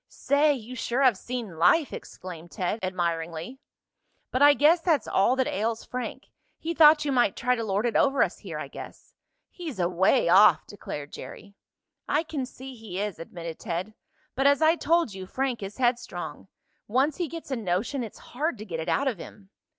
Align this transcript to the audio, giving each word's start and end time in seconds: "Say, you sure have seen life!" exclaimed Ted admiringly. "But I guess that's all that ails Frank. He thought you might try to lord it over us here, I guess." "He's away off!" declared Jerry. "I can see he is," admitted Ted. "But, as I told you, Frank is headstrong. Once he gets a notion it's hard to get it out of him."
"Say, 0.07 0.55
you 0.55 0.75
sure 0.75 1.03
have 1.03 1.15
seen 1.15 1.59
life!" 1.59 1.93
exclaimed 1.93 2.49
Ted 2.49 2.79
admiringly. 2.81 3.59
"But 4.31 4.41
I 4.41 4.55
guess 4.55 4.81
that's 4.81 5.07
all 5.07 5.35
that 5.35 5.45
ails 5.45 5.85
Frank. 5.85 6.31
He 6.57 6.73
thought 6.73 7.05
you 7.05 7.11
might 7.11 7.35
try 7.35 7.53
to 7.53 7.63
lord 7.63 7.85
it 7.85 7.95
over 7.95 8.23
us 8.23 8.39
here, 8.39 8.57
I 8.57 8.67
guess." 8.67 9.13
"He's 9.51 9.77
away 9.79 10.27
off!" 10.27 10.65
declared 10.65 11.13
Jerry. 11.13 11.53
"I 12.09 12.23
can 12.23 12.47
see 12.47 12.73
he 12.73 12.99
is," 12.99 13.19
admitted 13.19 13.59
Ted. 13.59 13.93
"But, 14.33 14.47
as 14.47 14.59
I 14.59 14.75
told 14.75 15.13
you, 15.13 15.27
Frank 15.27 15.61
is 15.61 15.77
headstrong. 15.77 16.47
Once 16.87 17.17
he 17.17 17.27
gets 17.27 17.51
a 17.51 17.55
notion 17.55 18.01
it's 18.03 18.17
hard 18.33 18.57
to 18.57 18.65
get 18.65 18.79
it 18.79 18.89
out 18.89 19.07
of 19.07 19.19
him." 19.19 19.51